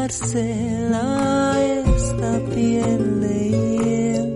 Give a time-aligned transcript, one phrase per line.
[0.00, 4.28] dársela a esta piel de hiel.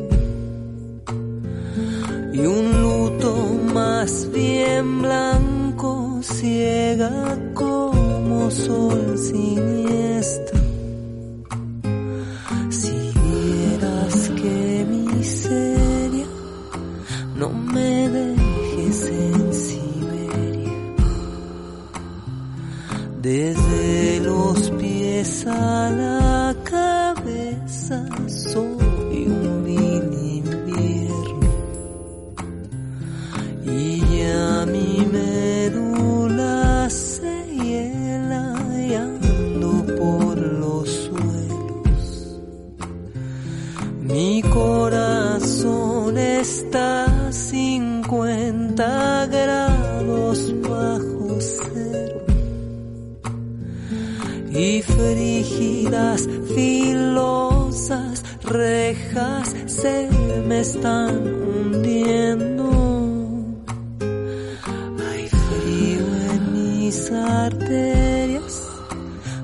[2.35, 3.31] Y un luto
[3.73, 7.15] más bien blanco ciega
[7.55, 10.61] como sol siniestro.
[12.79, 16.27] Si vieras que miseria
[17.41, 20.79] no me dejes en Siberia.
[23.23, 24.84] Desde los pies
[25.15, 31.51] pesa la cabeza, soy un invierno
[33.65, 38.45] y ya mi médula se hiela
[38.89, 38.95] y
[40.01, 42.41] por los suelos.
[44.03, 49.14] Mi corazón está cincuenta
[55.15, 60.09] rígidas, filosas rejas se
[60.47, 62.71] me están hundiendo.
[65.09, 68.69] Hay frío en mis arterias,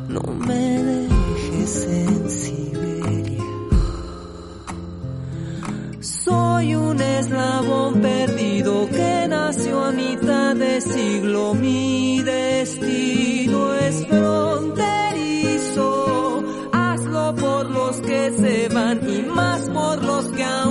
[0.09, 3.45] no me dejes en Siberia.
[6.01, 11.90] Soy un eslabón perdido que nació a mitad de siglo mío.
[19.23, 20.70] más por los que aún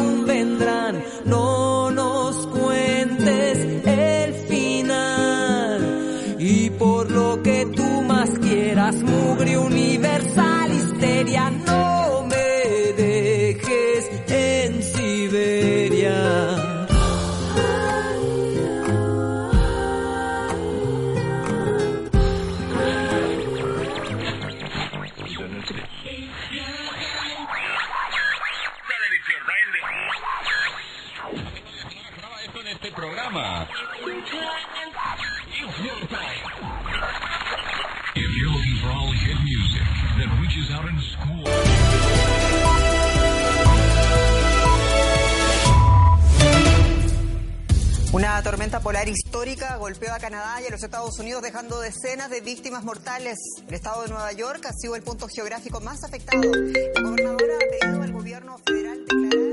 [49.89, 53.39] golpeó a Canadá y a los Estados Unidos dejando decenas de víctimas mortales.
[53.67, 56.43] El estado de Nueva York ha sido el punto geográfico más afectado.
[56.43, 59.49] La gobernadora ha pedido al gobierno federal declarar...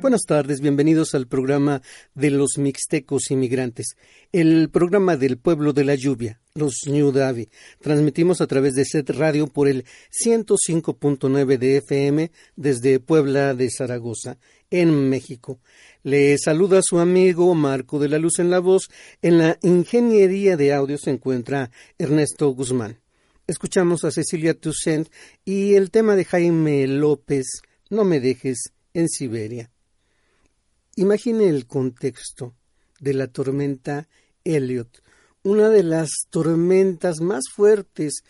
[0.00, 1.80] Buenas tardes, bienvenidos al programa
[2.14, 3.96] de los mixtecos inmigrantes,
[4.32, 7.48] el programa del pueblo de la lluvia, los New Davi.
[7.80, 9.84] Transmitimos a través de Set Radio por el
[10.24, 14.38] 105.9 de FM desde Puebla de Zaragoza,
[14.80, 15.60] en México.
[16.02, 18.88] Le saluda su amigo Marco de la Luz en la voz.
[19.22, 22.98] En la ingeniería de audio se encuentra Ernesto Guzmán.
[23.46, 25.08] Escuchamos a Cecilia Toussaint
[25.44, 27.46] y el tema de Jaime López,
[27.88, 29.70] No me dejes en Siberia.
[30.96, 32.56] Imagine el contexto
[32.98, 34.08] de la tormenta
[34.42, 35.04] Elliot,
[35.44, 38.24] una de las tormentas más fuertes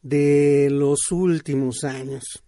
[0.00, 2.42] de los últimos años.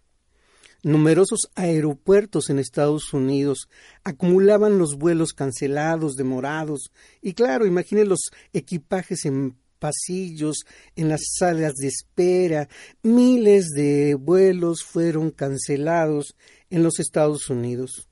[0.84, 3.68] Numerosos aeropuertos en Estados Unidos
[4.02, 6.90] acumulaban los vuelos cancelados, demorados,
[7.20, 10.64] y claro, imagine los equipajes en pasillos,
[10.96, 12.68] en las salas de espera,
[13.02, 16.36] miles de vuelos fueron cancelados
[16.70, 18.08] en los Estados Unidos.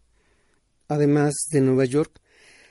[0.89, 2.21] Además de Nueva York,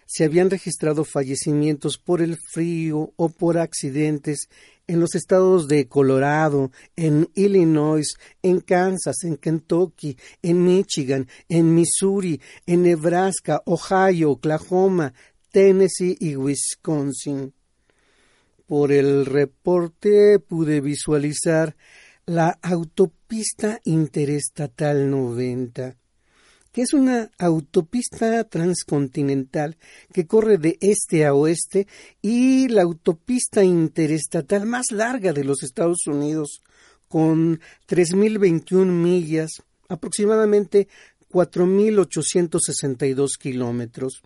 [0.06, 4.50] se habían registrado fallecimientos por el frío o por accidentes
[4.90, 12.42] en los estados de Colorado, en Illinois, en Kansas, en Kentucky, en Michigan, en Missouri,
[12.66, 15.14] en Nebraska, Ohio, Oklahoma,
[15.52, 17.54] Tennessee y Wisconsin.
[18.66, 21.76] Por el reporte pude visualizar
[22.26, 25.96] la autopista interestatal 90
[26.72, 29.78] que es una autopista transcontinental
[30.14, 31.88] que corre de este a oeste
[32.22, 36.62] y la autopista interestatal más larga de los Estados Unidos,
[37.08, 40.88] con 3.021 millas, aproximadamente
[41.32, 44.22] 4.862 kilómetros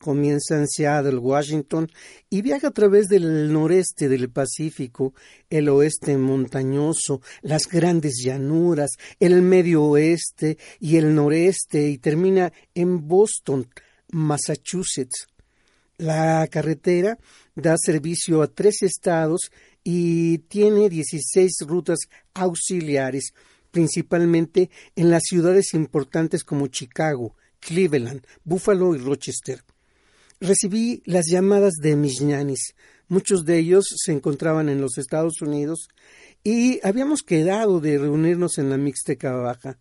[0.00, 1.88] comienza en Seattle, Washington,
[2.30, 5.14] y viaja a través del noreste del Pacífico,
[5.50, 13.06] el oeste montañoso, las grandes llanuras, el medio oeste y el noreste, y termina en
[13.06, 13.68] Boston,
[14.10, 15.26] Massachusetts.
[15.98, 17.18] La carretera
[17.54, 19.50] da servicio a tres estados
[19.84, 21.98] y tiene 16 rutas
[22.32, 23.34] auxiliares,
[23.70, 29.62] principalmente en las ciudades importantes como Chicago, Cleveland, Buffalo y Rochester
[30.40, 32.74] recibí las llamadas de mis ñanis.
[33.08, 35.88] Muchos de ellos se encontraban en los Estados Unidos
[36.42, 39.78] y habíamos quedado de reunirnos en la Mixteca Baja.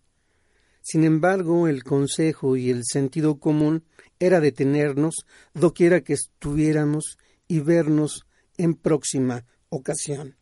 [0.81, 3.83] Sin embargo, el consejo y el sentido común
[4.19, 7.17] era detenernos doquiera que estuviéramos
[7.47, 8.25] y vernos
[8.57, 10.38] en próxima ocasión.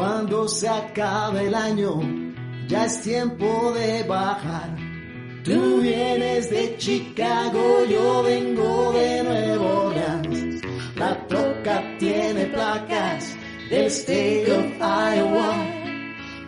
[0.00, 2.00] Cuando se acabe el año,
[2.66, 4.74] ya es tiempo de bajar.
[5.44, 10.62] Tú vienes de Chicago, yo vengo de Nueva Orleans.
[10.96, 13.36] La troca tiene placas
[13.68, 15.66] del State of Iowa.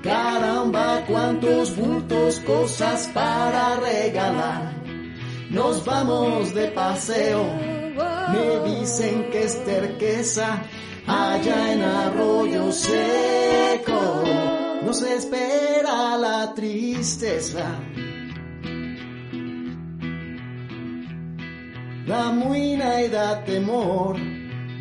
[0.02, 4.72] Caramba, cuántos bultos, cosas para regalar.
[5.50, 7.44] Nos vamos de paseo,
[7.94, 10.62] me dicen que es terqueza
[11.06, 14.24] allá en arroyo seco,
[14.84, 17.78] nos espera la tristeza.
[22.06, 24.16] La muina y da temor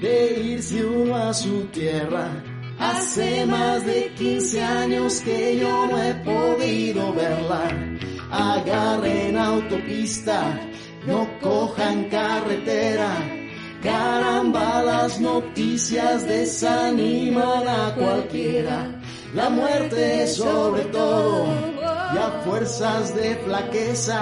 [0.02, 2.44] de irse uno a su tierra.
[2.80, 7.90] Hace más de 15 años que yo no he podido verla.
[8.31, 10.60] Agarren autopista,
[11.06, 13.42] no cojan carretera
[13.81, 19.01] Caramba, las noticias desaniman a cualquiera.
[19.33, 21.48] La muerte sobre todo
[22.13, 24.22] y a fuerzas de flaqueza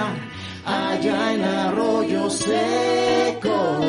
[0.65, 3.81] allá en arroyo seco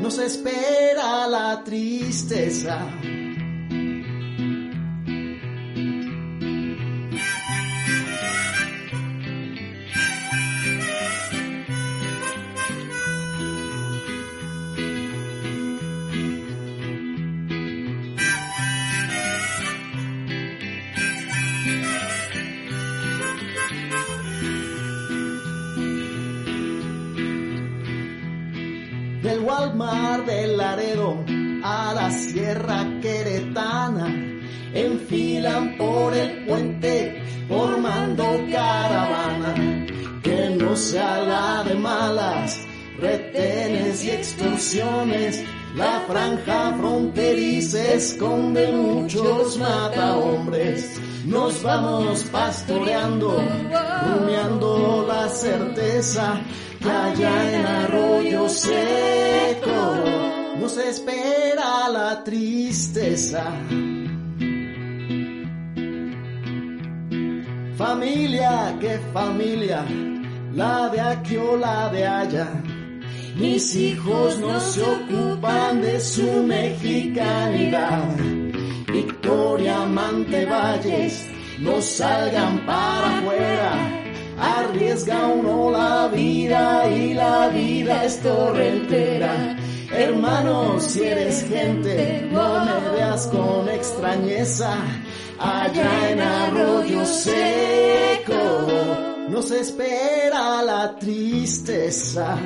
[0.00, 2.80] nos espera la tristeza.
[29.76, 31.24] Mar del Laredo
[31.62, 34.06] a la Sierra Queretana,
[34.72, 39.54] enfilan por el puente formando caravana,
[40.22, 42.60] que no se haga de malas,
[42.98, 51.00] retenes y extorsiones, la franja fronteriza esconde muchos mata hombres.
[51.26, 53.36] Nos vamos pastoreando,
[54.06, 56.40] rumiando la certeza
[56.82, 60.26] allá en arroyo seco
[60.60, 63.44] nos espera la tristeza.
[67.76, 69.84] Familia, qué familia,
[70.54, 72.48] la de aquí o la de allá.
[73.36, 78.16] Mis hijos no se ocupan de su mexicanidad.
[78.96, 79.78] Victoria,
[80.50, 81.26] Valles,
[81.58, 84.02] no salgan para afuera
[84.38, 89.56] arriesga uno la vida y la vida es torrentera.
[89.90, 94.74] Hermano, si eres gente, no me veas con extrañeza.
[95.38, 98.34] Allá en arroyo seco
[99.28, 102.38] nos espera la tristeza.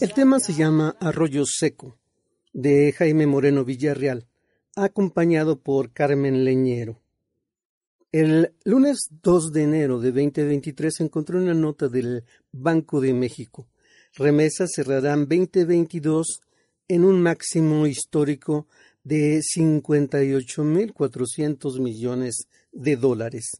[0.00, 1.98] El tema se llama Arroyo Seco,
[2.54, 4.26] de Jaime Moreno Villarreal,
[4.74, 7.02] acompañado por Carmen Leñero.
[8.10, 13.68] El lunes 2 de enero de 2023 encontré una nota del Banco de México.
[14.14, 16.40] Remesas cerrarán 2022
[16.88, 18.68] en un máximo histórico
[19.04, 23.50] de 58.400 millones de dólares.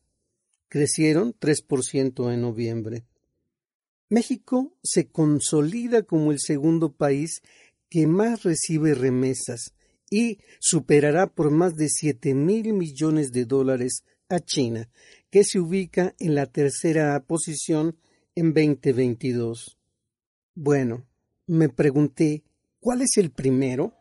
[0.68, 3.04] Crecieron 3% en noviembre.
[4.11, 7.43] México se consolida como el segundo país
[7.88, 9.73] que más recibe remesas
[10.11, 14.90] y superará por más de siete mil millones de dólares a China,
[15.31, 17.97] que se ubica en la tercera posición
[18.35, 19.79] en 2022.
[20.57, 21.07] Bueno,
[21.47, 22.43] me pregunté,
[22.81, 23.95] ¿cuál es el primero?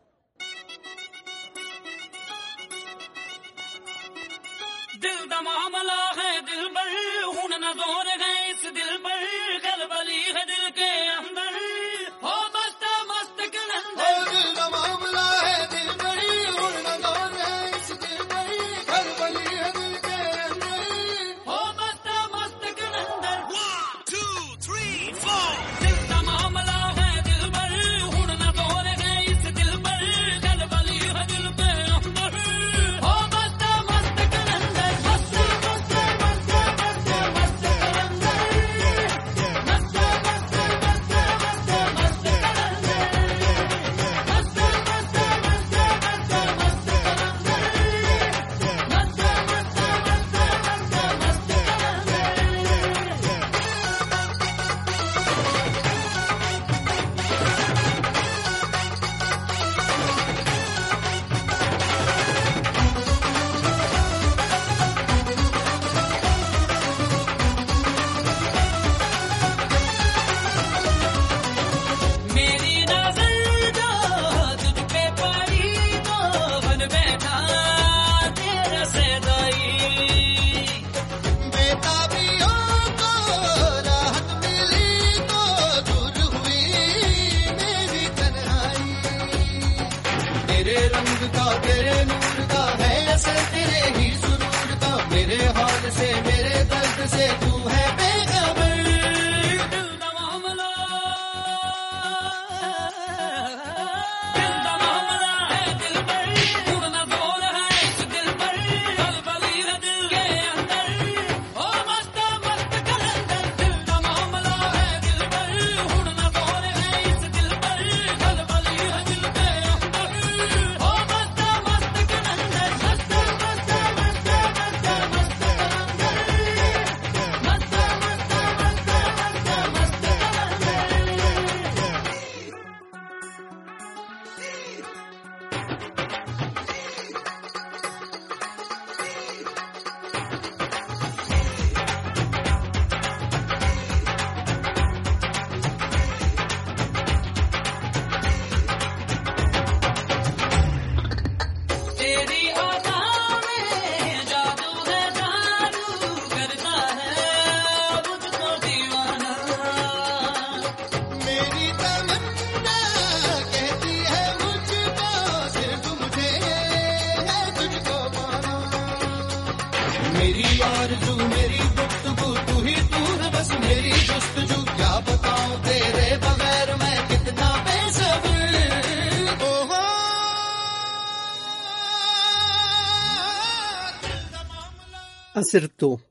[185.39, 186.01] Acertó.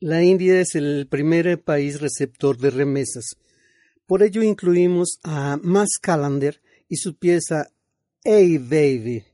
[0.00, 3.24] La India es el primer país receptor de remesas.
[4.04, 7.70] Por ello incluimos a Mas Callender y su pieza
[8.22, 9.24] Hey Baby.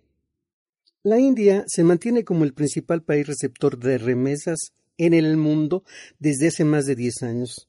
[1.02, 5.82] La India se mantiene como el principal país receptor de remesas en el mundo
[6.20, 7.68] desde hace más de 10 años.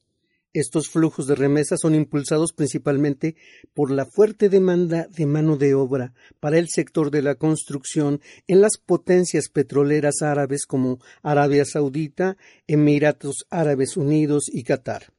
[0.54, 3.34] Estos flujos de remesas son impulsados principalmente
[3.74, 8.60] por la fuerte demanda de mano de obra para el sector de la construcción en
[8.60, 12.36] las potencias petroleras árabes como Arabia Saudita,
[12.68, 15.12] Emiratos Árabes Unidos y Qatar.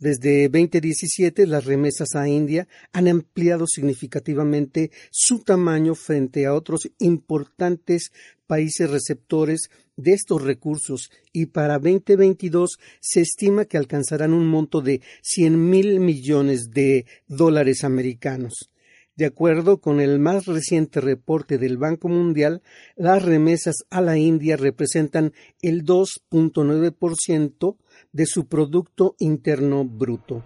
[0.00, 8.10] Desde 2017, las remesas a India han ampliado significativamente su tamaño frente a otros importantes
[8.48, 15.00] países receptores de estos recursos y para 2022 se estima que alcanzarán un monto de
[15.22, 18.70] 100 mil millones de dólares americanos.
[19.16, 22.62] De acuerdo con el más reciente reporte del Banco Mundial,
[22.96, 27.76] las remesas a la India representan el 2.9%
[28.12, 30.42] de su Producto Interno Bruto.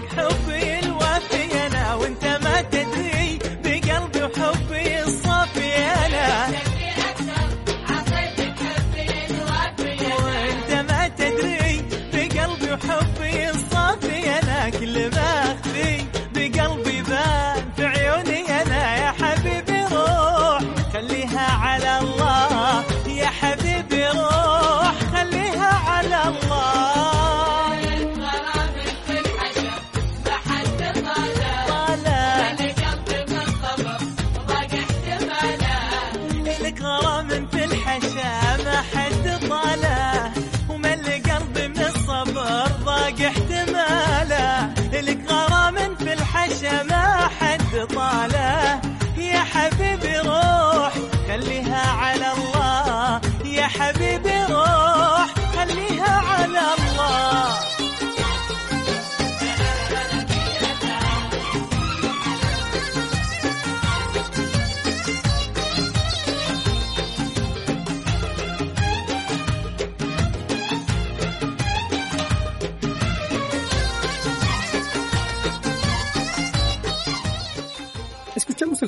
[0.00, 0.41] help.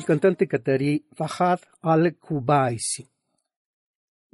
[0.05, 3.07] Cantante catarí Fahad al-Kubaisi.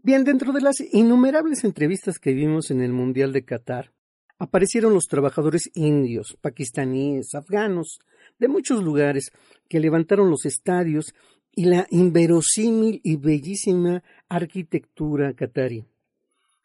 [0.03, 3.93] Bien, dentro de las innumerables entrevistas que vimos en el Mundial de Qatar,
[4.37, 7.99] aparecieron los trabajadores indios, pakistaníes, afganos,
[8.37, 9.31] de muchos lugares
[9.69, 11.13] que levantaron los estadios
[11.53, 15.85] y la inverosímil y bellísima arquitectura catarí.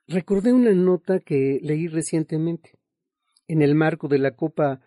[0.09, 2.73] Recordé una nota que leí recientemente.
[3.47, 4.81] En el marco de la Copa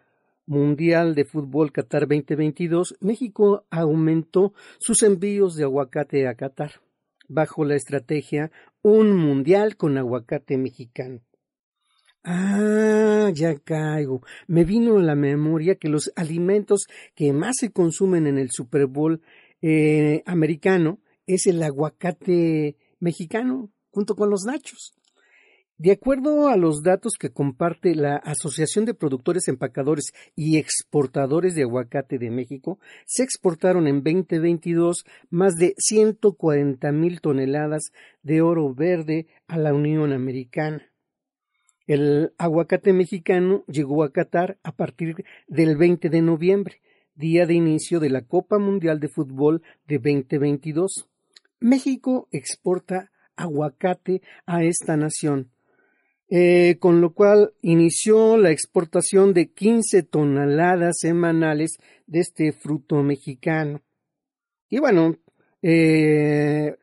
[0.49, 6.81] Mundial de Fútbol Qatar 2022, México aumentó sus envíos de aguacate a Qatar,
[7.27, 11.21] bajo la estrategia Un Mundial con aguacate mexicano.
[12.23, 14.23] Ah, ya caigo.
[14.47, 18.87] Me vino a la memoria que los alimentos que más se consumen en el Super
[18.87, 19.21] Bowl
[19.61, 24.98] eh, americano es el aguacate mexicano, junto con los nachos.
[25.79, 31.61] De acuerdo a los datos que comparte la Asociación de Productores Empacadores y Exportadores de
[31.61, 39.27] Aguacate de México, se exportaron en 2022 más de 140 mil toneladas de oro verde
[39.47, 40.85] a la Unión Americana.
[41.87, 46.81] El aguacate mexicano llegó a Qatar a partir del 20 de noviembre,
[47.15, 51.07] día de inicio de la Copa Mundial de Fútbol de 2022.
[51.61, 55.49] México exporta aguacate a esta nación,
[56.29, 63.81] eh, con lo cual inició la exportación de 15 toneladas semanales de este fruto mexicano.
[64.69, 65.15] Y bueno,
[65.61, 66.75] eh,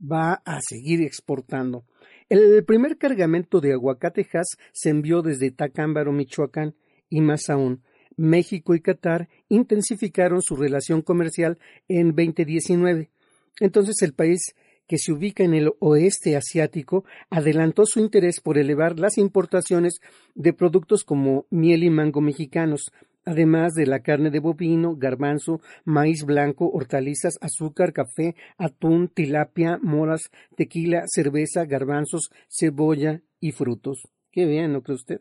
[0.00, 1.84] va a seguir exportando.
[2.28, 6.76] El primer cargamento de aguacatejas se envió desde Tacámbaro, Michoacán,
[7.08, 7.82] y más aún,
[8.16, 13.10] México y Qatar intensificaron su relación comercial en 2019.
[13.58, 14.54] Entonces el país
[14.90, 20.00] que se ubica en el oeste asiático, adelantó su interés por elevar las importaciones
[20.34, 22.90] de productos como miel y mango mexicanos,
[23.24, 30.22] además de la carne de bovino, garbanzo, maíz blanco, hortalizas, azúcar, café, atún, tilapia, moras,
[30.56, 34.08] tequila, cerveza, garbanzos, cebolla y frutos.
[34.32, 35.20] Qué bien, ¿no cree usted?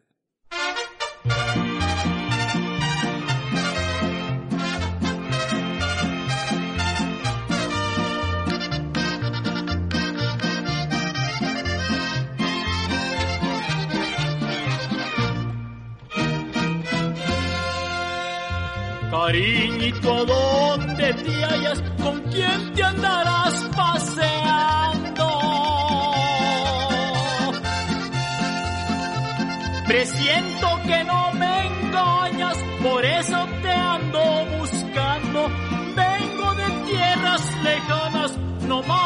[19.29, 21.83] Cariñito, ¿dónde te hallas?
[22.01, 25.27] ¿Con quién te andarás paseando?
[29.85, 34.19] Presiento que no me engañas, por eso te ando
[34.57, 35.47] buscando.
[35.95, 38.35] Vengo de tierras lejanas,
[38.67, 38.99] no más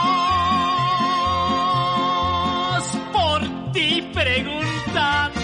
[3.12, 3.42] por
[3.74, 5.43] ti preguntando.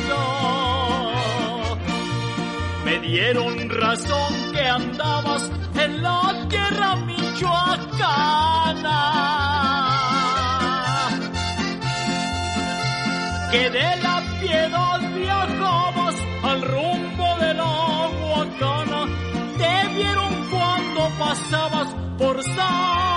[2.90, 7.92] Me dieron razón que andabas en la tierra michoacana.
[13.52, 19.06] Que de la piedad viajabas al rumbo de la Huacana.
[19.60, 23.09] Te vieron cuando pasabas por Zamora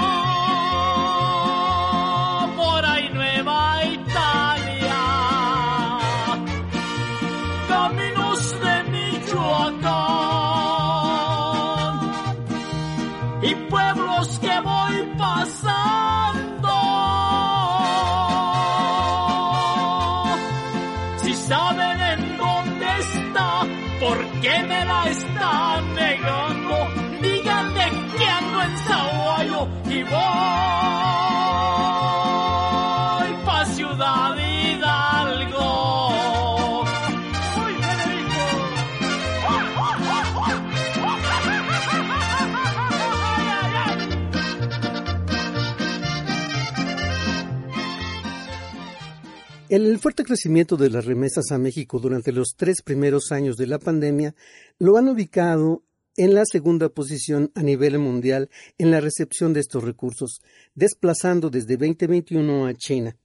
[49.73, 53.79] El fuerte crecimiento de las remesas a México durante los tres primeros años de la
[53.79, 54.35] pandemia
[54.79, 55.83] lo han ubicado
[56.15, 60.43] en la segunda posición a nivel mundial en la recepción de estos recursos,
[60.75, 63.17] desplazando desde 2021 a China.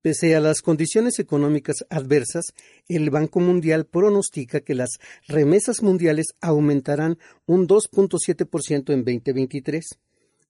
[0.00, 2.54] Pese a las condiciones económicas adversas,
[2.88, 9.98] el Banco Mundial pronostica que las remesas mundiales aumentarán un 2.7% en 2023.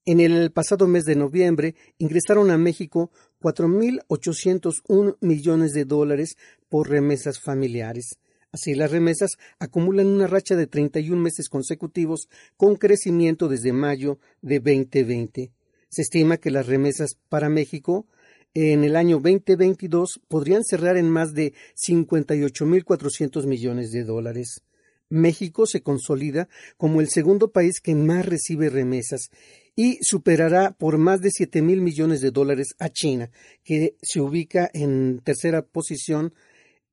[0.07, 3.09] En el pasado mes de noviembre ingresaron a México
[3.41, 6.37] 4.801 millones de dólares
[6.69, 8.19] por remesas familiares.
[8.51, 14.59] Así, las remesas acumulan una racha de 31 meses consecutivos con crecimiento desde mayo de
[14.59, 15.51] 2020.
[15.89, 18.05] Se estima que las remesas para México
[18.53, 24.61] en el año 2022 podrían cerrar en más de 58.400 millones de dólares.
[25.09, 29.29] México se consolida como el segundo país que más recibe remesas
[29.75, 33.29] y superará por más de 7 mil millones de dólares a China,
[33.63, 36.33] que se ubica en tercera posición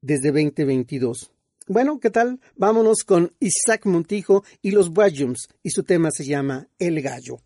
[0.00, 1.30] desde 2022.
[1.68, 2.40] Bueno, ¿qué tal?
[2.56, 7.38] Vámonos con Isaac Montijo y los Bajums y su tema se llama El Gallo.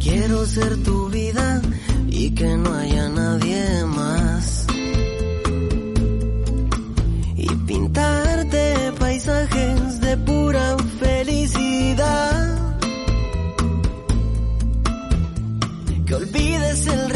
[0.00, 1.60] Quiero ser tu vida
[2.08, 3.93] y que no haya nadie más.
[16.74, 17.13] Olvides el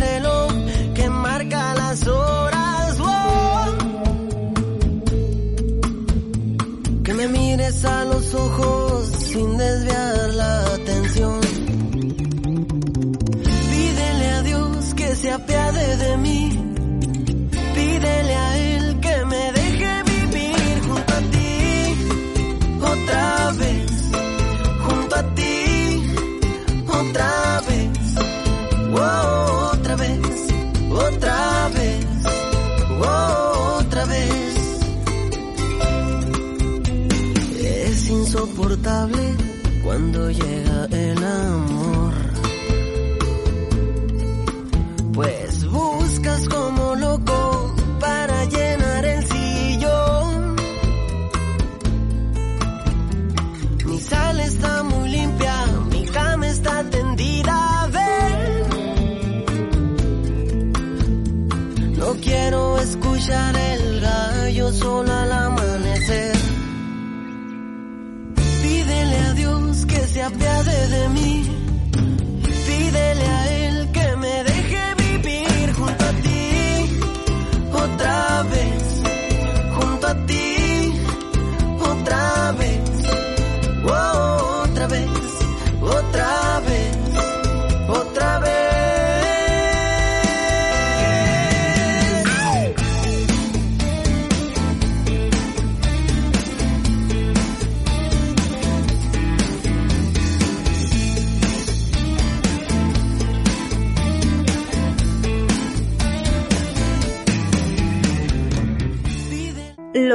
[40.29, 40.68] cuando llega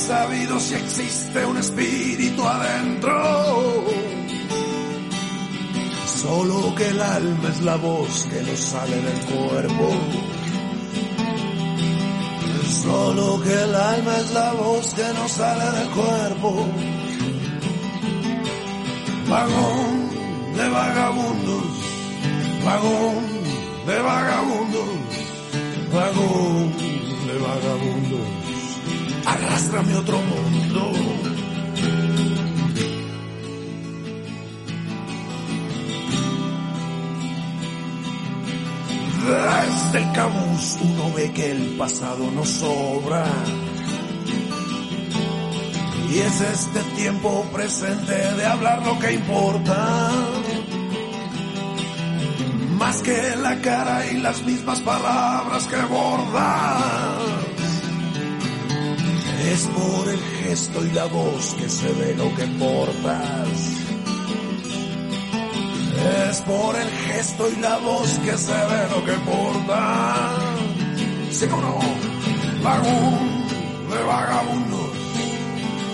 [0.00, 3.84] Sabido si existe un espíritu adentro.
[6.06, 9.88] Solo que el alma es la voz que nos sale del cuerpo.
[12.82, 16.66] Solo que el alma es la voz que nos sale del cuerpo.
[19.28, 20.10] Vagón
[20.56, 21.64] de vagabundos,
[22.64, 23.24] vagón
[23.86, 24.90] de vagabundos,
[25.92, 26.72] vagón
[27.26, 28.39] de vagabundos.
[29.26, 30.92] Arrástrame otro mundo.
[39.30, 43.24] Desde el cabuz uno ve que el pasado no sobra.
[46.10, 50.10] Y es este tiempo presente de hablar lo que importa.
[52.78, 57.39] Más que la cara y las mismas palabras que bordas.
[59.50, 63.48] Es por el gesto y la voz que se ve lo que portas.
[66.28, 70.36] Es por el gesto y la voz que se ve lo que porta.
[71.32, 71.78] Sí, como no.
[72.62, 73.44] Vagón
[73.90, 74.90] de vagabundos.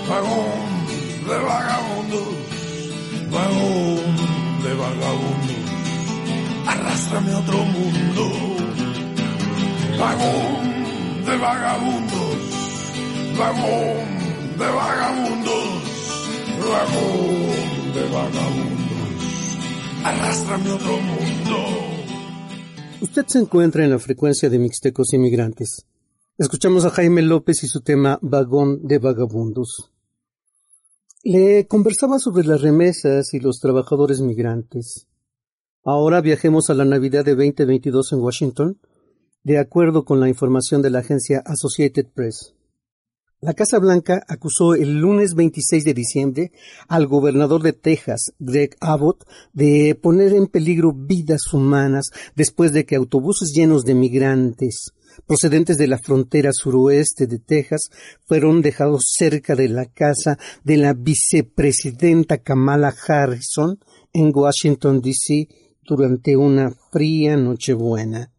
[0.07, 0.87] Vagón
[1.27, 2.29] de vagabundos.
[3.31, 4.16] Vagón
[4.64, 5.66] de vagabundos.
[6.66, 8.33] Arrástrame a otro mundo.
[9.99, 12.26] Vagón de vagabundos.
[13.38, 16.29] Vagón de vagabundos.
[16.59, 19.59] Vagón de vagabundos.
[20.05, 21.57] Arrástrame a otro mundo.
[23.03, 25.85] Usted se encuentra en la frecuencia de Mixtecos Inmigrantes.
[26.38, 29.92] Escuchamos a Jaime López y su tema Vagón de Vagabundos.
[31.22, 35.09] Le conversaba sobre las remesas y los trabajadores migrantes.
[35.85, 38.81] Ahora viajemos a la Navidad de 2022 en Washington,
[39.44, 42.56] de acuerdo con la información de la agencia Associated Press.
[43.42, 46.53] La Casa Blanca acusó el lunes 26 de diciembre
[46.88, 52.96] al gobernador de Texas, Greg Abbott, de poner en peligro vidas humanas después de que
[52.96, 54.92] autobuses llenos de migrantes
[55.27, 57.90] procedentes de la frontera suroeste de Texas
[58.25, 63.79] fueron dejados cerca de la casa de la vicepresidenta Kamala Harrison
[64.14, 65.49] en Washington, D.C.
[65.83, 68.33] durante una fría Nochebuena.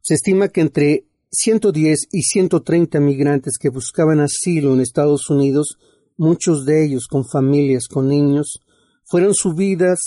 [0.00, 5.78] Se estima que entre 110 y 130 migrantes que buscaban asilo en Estados Unidos,
[6.16, 8.60] muchos de ellos con familias con niños,
[9.04, 10.00] fueron subidas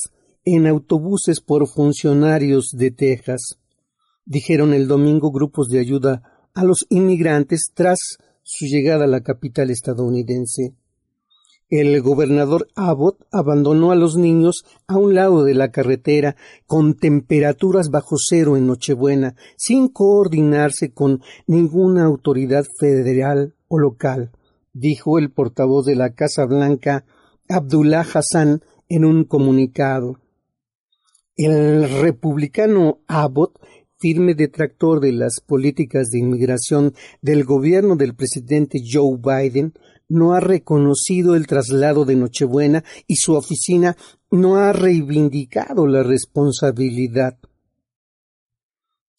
[0.43, 3.57] en autobuses por funcionarios de Texas,
[4.25, 7.99] dijeron el domingo grupos de ayuda a los inmigrantes tras
[8.41, 10.75] su llegada a la capital estadounidense.
[11.75, 16.35] El gobernador Abbott abandonó a los niños a un lado de la carretera
[16.67, 24.29] con temperaturas bajo cero en Nochebuena, sin coordinarse con ninguna autoridad federal o local,
[24.71, 27.05] dijo el portavoz de la Casa Blanca,
[27.49, 30.19] Abdullah Hassan, en un comunicado.
[31.35, 33.59] El republicano Abbott
[33.97, 39.73] firme detractor de las políticas de inmigración del gobierno del presidente Joe Biden,
[40.09, 43.97] no ha reconocido el traslado de Nochebuena y su oficina
[44.31, 47.37] no ha reivindicado la responsabilidad.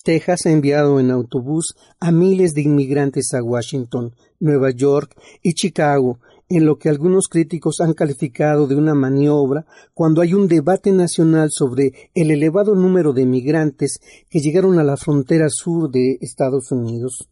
[0.05, 6.21] Texas ha enviado en autobús a miles de inmigrantes a Washington, Nueva York y Chicago,
[6.51, 11.49] en lo que algunos críticos han calificado de una maniobra cuando hay un debate nacional
[11.51, 17.29] sobre el elevado número de migrantes que llegaron a la frontera sur de Estados Unidos.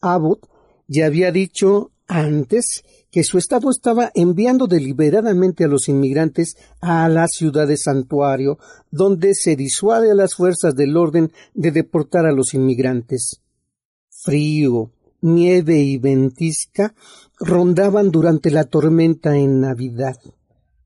[0.00, 0.48] Abbott
[0.88, 7.28] ya había dicho antes que su Estado estaba enviando deliberadamente a los inmigrantes a la
[7.28, 8.58] ciudad de santuario,
[8.90, 13.40] donde se disuade a las fuerzas del orden de deportar a los inmigrantes.
[14.10, 14.90] Frío,
[15.20, 16.94] nieve y ventisca
[17.38, 20.16] rondaban durante la tormenta en Navidad.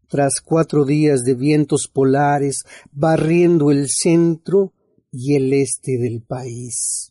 [0.09, 4.72] Tras cuatro días de vientos polares barriendo el centro
[5.11, 7.07] y el este del país.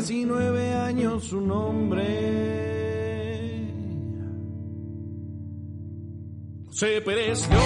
[0.00, 2.06] 19 años su nombre.
[6.70, 7.58] Se pereció.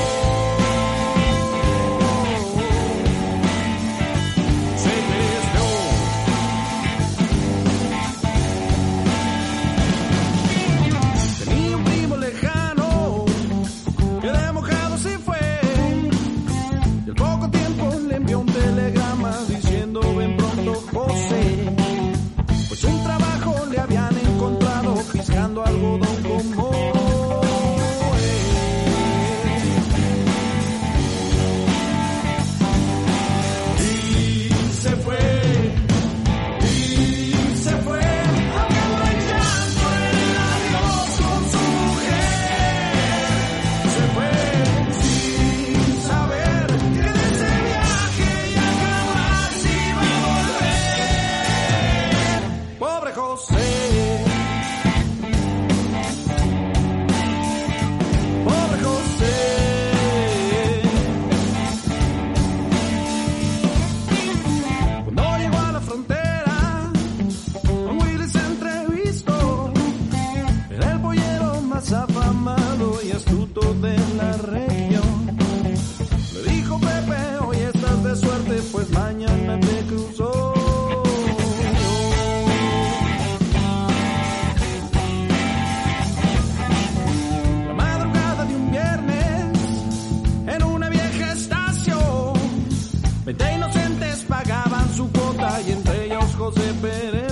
[96.24, 97.23] Entre ellos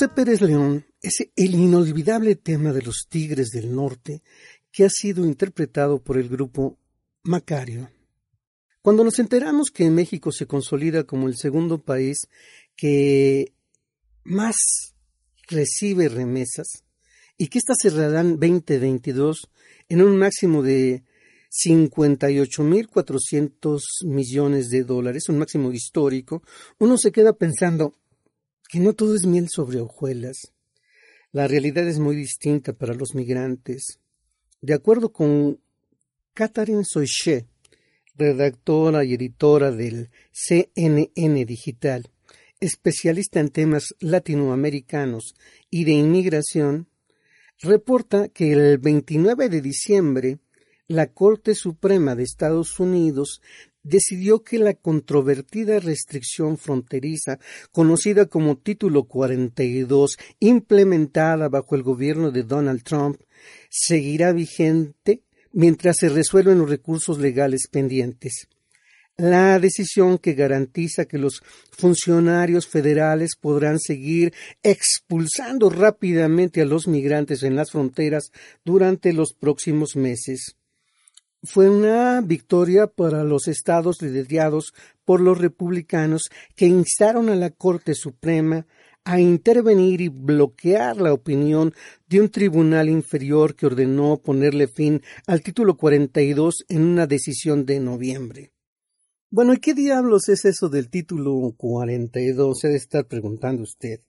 [0.00, 4.22] José Pérez León es el inolvidable tema de los Tigres del Norte
[4.72, 6.78] que ha sido interpretado por el grupo
[7.22, 7.90] Macario.
[8.80, 12.16] Cuando nos enteramos que México se consolida como el segundo país
[12.76, 13.52] que
[14.24, 14.56] más
[15.48, 16.82] recibe remesas
[17.36, 19.50] y que éstas cerrarán 2022
[19.90, 21.04] en un máximo de
[21.50, 26.42] 58.400 millones de dólares, un máximo histórico,
[26.78, 27.92] uno se queda pensando,
[28.70, 30.52] que no todo es miel sobre hojuelas.
[31.32, 33.98] La realidad es muy distinta para los migrantes.
[34.60, 35.58] De acuerdo con
[36.34, 37.46] Catherine Soiché,
[38.14, 42.10] redactora y editora del CNN Digital,
[42.60, 45.34] especialista en temas latinoamericanos
[45.68, 46.88] y de inmigración,
[47.60, 50.38] reporta que el 29 de diciembre
[50.86, 53.40] la Corte Suprema de Estados Unidos
[53.82, 57.38] decidió que la controvertida restricción fronteriza,
[57.72, 63.20] conocida como Título 42, implementada bajo el gobierno de Donald Trump,
[63.68, 65.22] seguirá vigente
[65.52, 68.48] mientras se resuelven los recursos legales pendientes.
[69.16, 77.42] La decisión que garantiza que los funcionarios federales podrán seguir expulsando rápidamente a los migrantes
[77.42, 78.30] en las fronteras
[78.64, 80.56] durante los próximos meses
[81.42, 84.72] fue una victoria para los estados liderados
[85.04, 88.66] por los republicanos que instaron a la Corte Suprema
[89.04, 91.72] a intervenir y bloquear la opinión
[92.06, 97.80] de un tribunal inferior que ordenó ponerle fin al título 42 en una decisión de
[97.80, 98.52] noviembre.
[99.30, 102.58] Bueno, ¿y qué diablos es eso del título 42?
[102.58, 104.00] Se debe estar preguntando usted.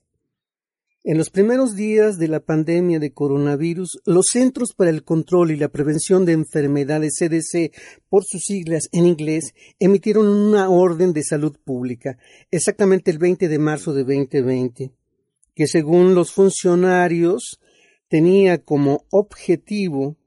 [1.03, 5.55] En los primeros días de la pandemia de coronavirus, los Centros para el Control y
[5.55, 7.73] la Prevención de Enfermedades CDC,
[8.07, 12.19] por sus siglas en inglés, emitieron una orden de salud pública,
[12.51, 14.91] exactamente el 20 de marzo de 2020,
[15.55, 17.59] que según los funcionarios
[18.07, 20.17] tenía como objetivo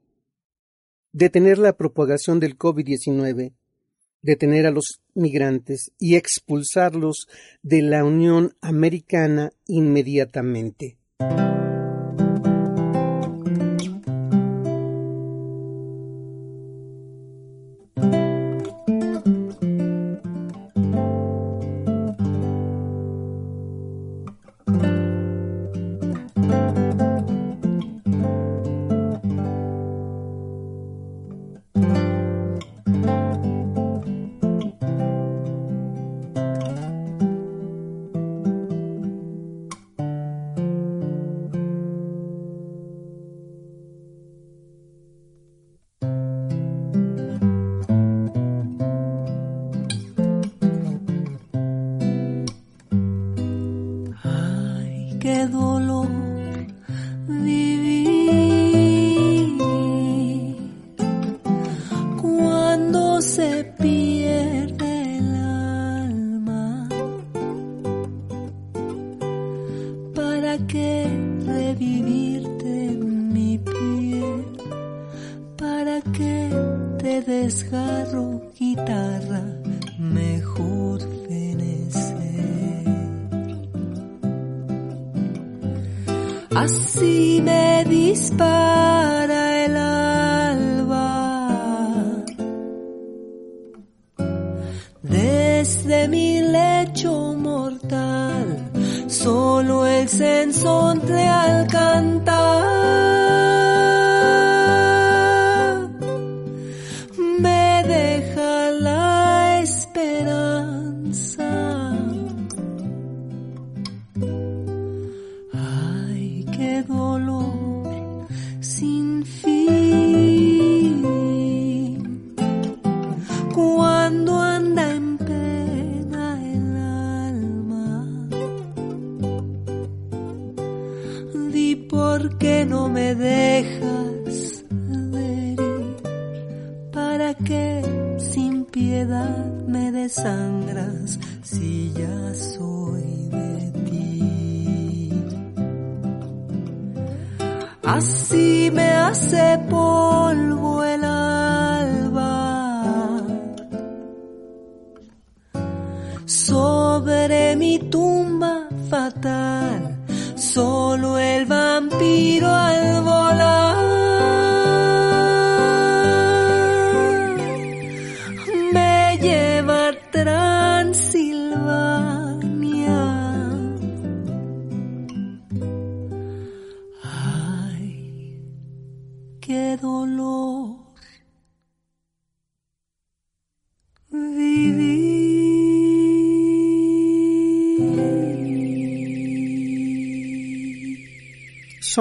[1.13, 3.53] detener la propagación del COVID-19
[4.25, 7.27] detener a los migrantes y expulsarlos
[7.61, 10.97] de la Unión Americana inmediatamente.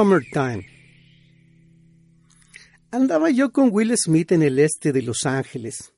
[0.05, 0.67] Summertime.
[2.91, 5.95] Andaba yo con Will Smith en el este de Los Ángeles,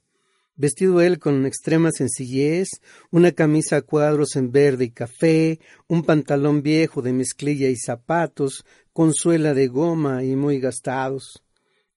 [0.55, 2.69] vestido él con extrema sencillez,
[3.11, 8.65] una camisa a cuadros en verde y café, un pantalón viejo de mezclilla y zapatos,
[8.93, 11.43] con suela de goma y muy gastados.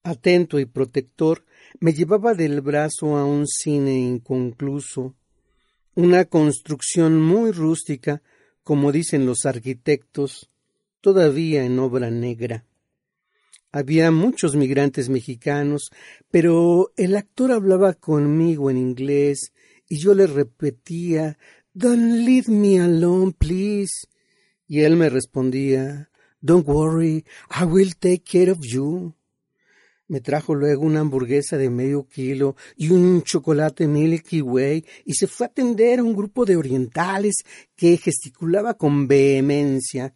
[0.01, 1.45] Atento y protector,
[1.79, 5.15] me llevaba del brazo a un cine inconcluso,
[5.93, 8.23] una construcción muy rústica,
[8.63, 10.49] como dicen los arquitectos,
[11.01, 12.65] todavía en obra negra.
[13.71, 15.91] Había muchos migrantes mexicanos,
[16.31, 19.53] pero el actor hablaba conmigo en inglés
[19.87, 21.37] y yo le repetía
[21.73, 24.07] Don't leave me alone, please.
[24.67, 26.09] Y él me respondía
[26.41, 27.25] Don't worry,
[27.59, 29.13] I will take care of you.
[30.07, 35.27] Me trajo luego una hamburguesa de medio kilo y un chocolate Milky Way y se
[35.27, 37.43] fue a atender a un grupo de orientales
[37.75, 40.15] que gesticulaba con vehemencia.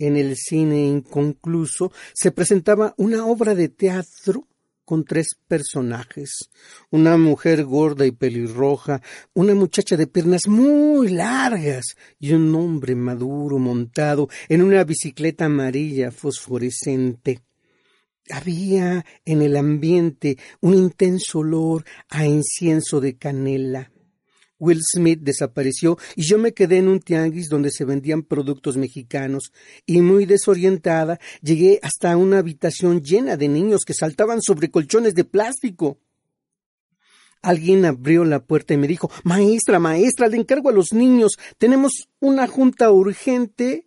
[0.00, 4.48] En el cine inconcluso se presentaba una obra de teatro
[4.86, 6.48] con tres personajes,
[6.88, 9.02] una mujer gorda y pelirroja,
[9.34, 16.10] una muchacha de piernas muy largas y un hombre maduro montado en una bicicleta amarilla
[16.10, 17.42] fosforescente.
[18.30, 23.92] Había en el ambiente un intenso olor a incienso de canela.
[24.60, 29.52] Will Smith desapareció y yo me quedé en un tianguis donde se vendían productos mexicanos
[29.86, 35.24] y muy desorientada llegué hasta una habitación llena de niños que saltaban sobre colchones de
[35.24, 35.98] plástico.
[37.42, 41.38] Alguien abrió la puerta y me dijo Maestra, maestra, le encargo a los niños.
[41.56, 43.86] Tenemos una junta urgente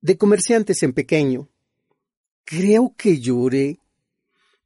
[0.00, 1.48] de comerciantes en pequeño.
[2.44, 3.78] Creo que lloré.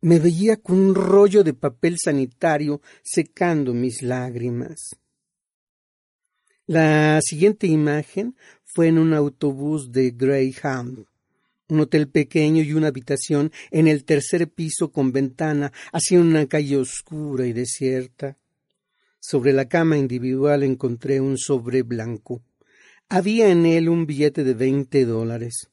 [0.00, 4.96] Me veía con un rollo de papel sanitario secando mis lágrimas.
[6.68, 11.06] La siguiente imagen fue en un autobús de Greyhound,
[11.68, 16.76] un hotel pequeño y una habitación en el tercer piso con ventana hacia una calle
[16.76, 18.36] oscura y desierta.
[19.20, 22.42] Sobre la cama individual encontré un sobre blanco.
[23.08, 25.68] Había en él un billete de veinte dólares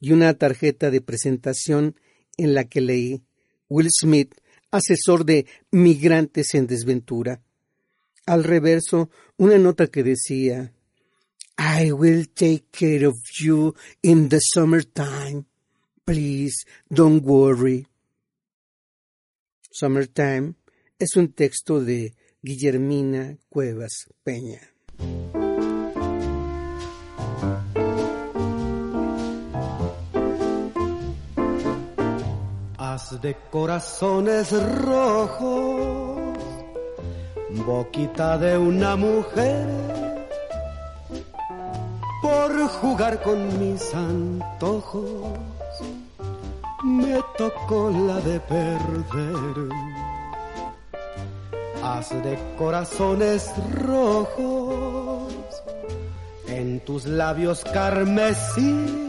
[0.00, 1.94] y una tarjeta de presentación
[2.38, 3.22] en la que leí
[3.68, 4.34] Will Smith,
[4.70, 7.42] asesor de migrantes en desventura.
[8.26, 10.72] Al reverso, una nota que decía
[11.58, 15.46] I will take care of you in the summertime.
[16.04, 17.86] Please don't worry.
[19.70, 20.54] Summertime
[20.98, 24.60] es un texto de Guillermina Cuevas Peña.
[32.76, 34.52] Haz de corazones
[34.82, 36.11] rojos,
[37.66, 39.66] boquita de una mujer,
[42.22, 45.38] por jugar con mis antojos,
[46.84, 49.68] me tocó la de perder.
[51.82, 55.32] Haz de corazones rojos,
[56.46, 59.08] en tus labios carmesí.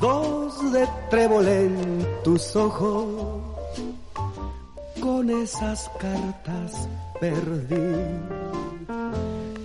[0.00, 3.41] Dos de trébol en tus ojos,
[5.02, 6.88] con esas cartas
[7.20, 7.98] perdí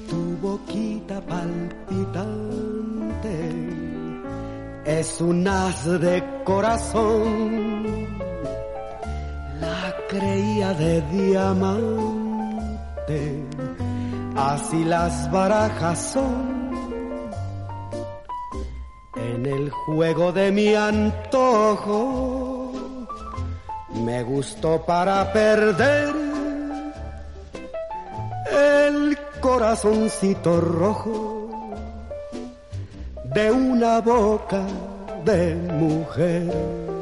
[0.10, 2.58] tu boquita palpitante.
[4.86, 7.86] Es un as de corazón,
[9.62, 12.64] la creía de diamante,
[14.36, 16.58] así las barajas son
[19.16, 22.37] en el juego de mi antojo
[24.18, 26.16] tiene gusto para perder
[28.52, 31.70] el corazoncito rojo
[33.26, 34.66] de una boca
[35.24, 36.97] de mujer.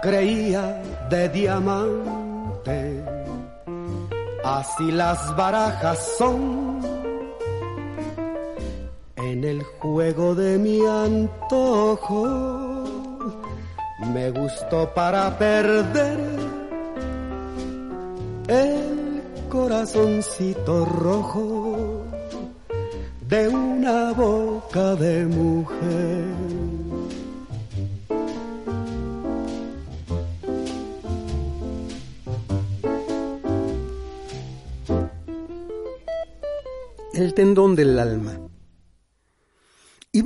[0.00, 3.04] Creía de diamante,
[4.44, 6.80] así las barajas son.
[9.16, 12.26] En el juego de mi antojo,
[14.12, 16.18] me gustó para perder
[18.48, 22.04] el corazoncito rojo
[23.28, 26.19] de una boca de mujer.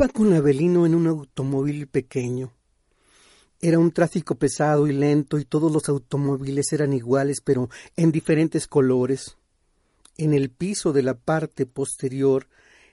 [0.05, 2.53] Iba con Abelino en un automóvil pequeño.
[3.59, 8.67] Era un tráfico pesado y lento y todos los automóviles eran iguales pero en diferentes
[8.67, 9.39] colores.
[10.19, 12.49] En el piso de la parte posterior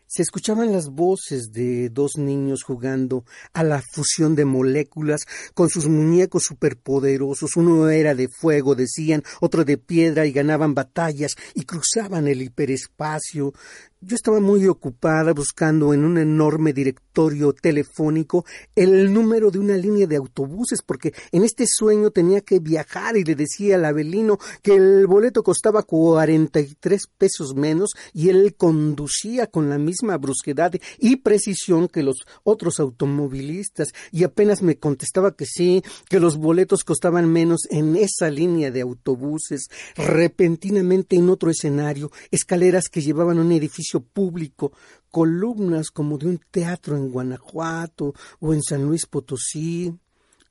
[0.07, 5.21] se escuchaban las voces de dos niños jugando a la fusión de moléculas
[5.53, 7.55] con sus muñecos superpoderosos.
[7.55, 13.53] Uno era de fuego, decían, otro de piedra y ganaban batallas y cruzaban el hiperespacio.
[14.03, 18.45] Yo estaba muy ocupada buscando en un enorme directorio telefónico
[18.75, 23.23] el número de una línea de autobuses porque en este sueño tenía que viajar y
[23.23, 28.55] le decía al Abelino que el boleto costaba cuarenta y tres pesos menos y él
[28.57, 35.35] conducía con la misma brusquedad y precisión que los otros automovilistas y apenas me contestaba
[35.35, 39.67] que sí, que los boletos costaban menos en esa línea de autobuses.
[39.95, 44.71] Repentinamente en otro escenario, escaleras que llevaban a un edificio público,
[45.09, 49.93] columnas como de un teatro en Guanajuato o en San Luis Potosí,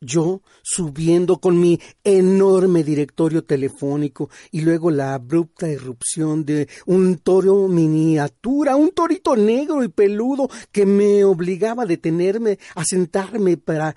[0.00, 7.68] yo subiendo con mi enorme directorio telefónico y luego la abrupta irrupción de un toro
[7.68, 13.94] miniatura, un torito negro y peludo que me obligaba a detenerme, a sentarme para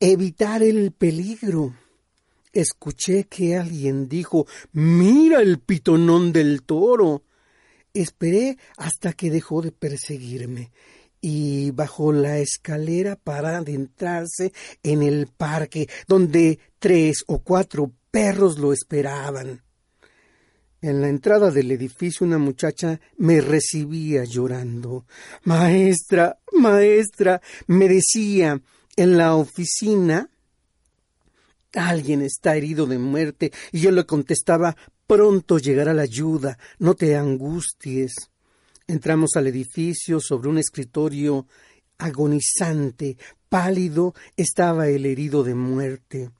[0.00, 1.72] evitar el peligro.
[2.52, 7.22] Escuché que alguien dijo Mira el pitonón del toro.
[7.94, 10.72] Esperé hasta que dejó de perseguirme
[11.20, 18.74] y bajó la escalera para adentrarse en el parque, donde tres o cuatro perros lo
[18.74, 19.62] esperaban.
[20.82, 25.06] En la entrada del edificio una muchacha me recibía llorando.
[25.44, 28.60] Maestra, maestra, me decía,
[28.96, 30.28] en la oficina
[31.72, 34.76] alguien está herido de muerte, y yo le contestaba
[35.06, 38.14] Pronto llegará la ayuda, no te angusties.
[38.86, 41.46] Entramos al edificio sobre un escritorio
[41.98, 43.16] agonizante,
[43.48, 46.30] pálido, estaba el herido de muerte.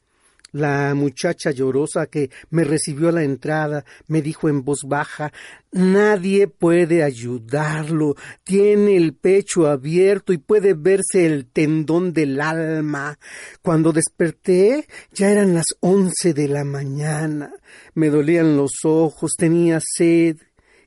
[0.55, 5.33] La muchacha llorosa que me recibió a la entrada me dijo en voz baja
[5.73, 8.15] Nadie puede ayudarlo.
[8.45, 13.19] Tiene el pecho abierto y puede verse el tendón del alma.
[13.63, 17.53] Cuando desperté ya eran las once de la mañana.
[17.95, 20.37] Me dolían los ojos, tenía sed,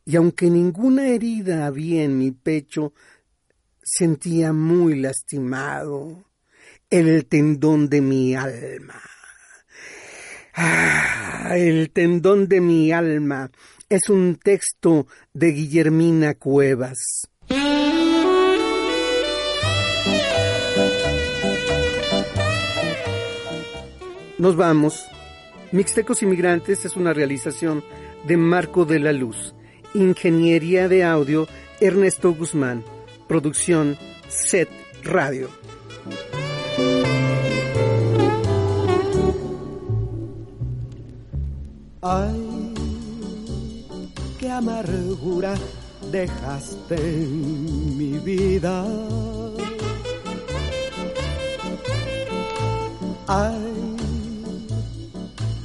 [0.06, 2.94] y aunque ninguna herida había en mi pecho,
[3.84, 6.24] sentía muy lastimado
[6.90, 9.02] el tendón de mi alma.
[10.60, 13.52] Ah, el tendón de mi alma
[13.90, 17.30] es un texto de Guillermina Cuevas.
[24.40, 25.06] Nos vamos.
[25.72, 27.84] Mixtecos Inmigrantes es una realización
[28.28, 29.54] de Marco de la Luz.
[29.94, 31.48] Ingeniería de audio
[31.80, 32.84] Ernesto Guzmán.
[33.28, 33.96] Producción
[34.28, 34.70] Set
[35.04, 35.50] Radio.
[42.02, 42.74] Ay,
[44.40, 45.56] qué amargura
[46.12, 48.86] dejaste en mi vida.
[53.28, 53.96] Ay,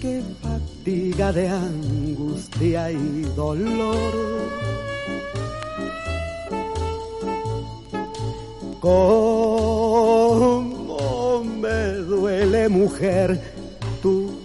[0.01, 4.13] qué fatiga de angustia y dolor.
[8.81, 9.85] Cómo
[11.45, 13.39] me duele mujer
[14.01, 14.42] tu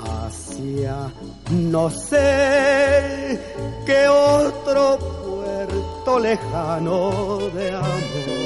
[0.00, 1.12] hacia
[1.50, 3.38] no sé
[3.86, 8.42] qué otro puerto lejano de amor.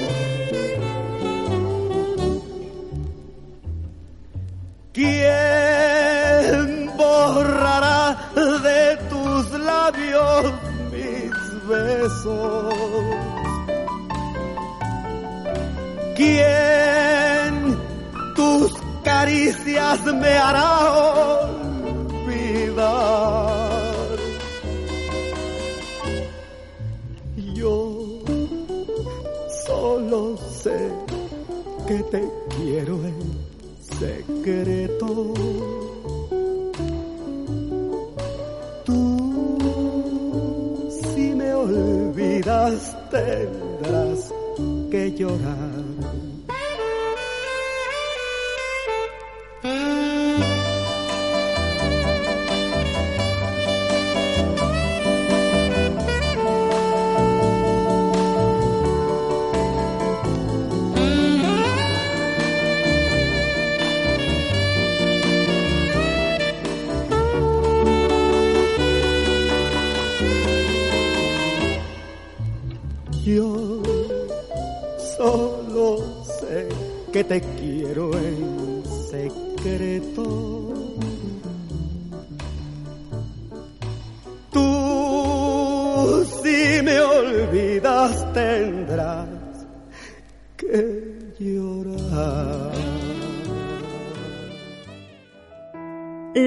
[4.93, 10.53] ¿Quién borrará de tus labios
[10.91, 12.75] mis besos?
[16.17, 16.66] ¿Quién
[19.47, 21.41] caricias me hará
[22.17, 22.87] olvidar?
[27.55, 28.23] Yo
[29.67, 30.91] solo sé
[31.87, 33.39] que te quiero en
[34.01, 35.35] secreto.
[38.85, 39.29] Tú,
[41.15, 44.33] si me olvidas, tendrás
[44.91, 45.96] que llorar.